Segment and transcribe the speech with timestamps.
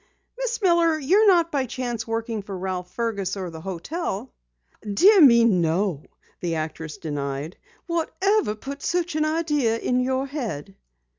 [0.35, 4.31] "Miss Miller, you're not by chance working for Ralph Fergus or the hotel?"
[4.81, 6.01] "Dear me, no!"
[6.39, 7.55] the actress denied.
[7.85, 10.75] "Whatever put such an idea in your head?"